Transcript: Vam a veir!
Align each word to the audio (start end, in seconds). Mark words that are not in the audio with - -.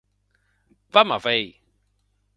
Vam 0.97 1.13
a 1.17 1.19
veir! 1.27 1.47